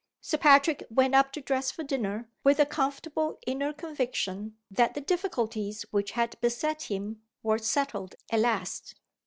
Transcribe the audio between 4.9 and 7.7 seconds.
the difficulties which had beset him were